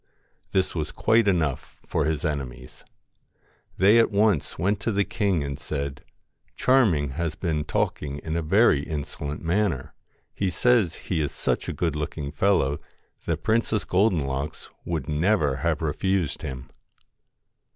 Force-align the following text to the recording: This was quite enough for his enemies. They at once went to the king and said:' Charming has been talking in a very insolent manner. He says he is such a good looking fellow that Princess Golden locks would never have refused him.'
This 0.49 0.73
was 0.73 0.91
quite 0.91 1.27
enough 1.27 1.79
for 1.85 2.05
his 2.05 2.25
enemies. 2.25 2.83
They 3.77 3.99
at 3.99 4.09
once 4.09 4.57
went 4.57 4.79
to 4.79 4.91
the 4.91 5.03
king 5.03 5.43
and 5.43 5.59
said:' 5.59 6.03
Charming 6.55 7.09
has 7.09 7.35
been 7.35 7.63
talking 7.63 8.17
in 8.17 8.35
a 8.35 8.41
very 8.41 8.81
insolent 8.81 9.43
manner. 9.43 9.93
He 10.33 10.49
says 10.49 10.95
he 10.95 11.21
is 11.21 11.31
such 11.31 11.69
a 11.69 11.73
good 11.73 11.95
looking 11.95 12.31
fellow 12.31 12.79
that 13.25 13.43
Princess 13.43 13.83
Golden 13.83 14.23
locks 14.23 14.71
would 14.85 15.07
never 15.07 15.57
have 15.57 15.83
refused 15.83 16.41
him.' 16.41 16.71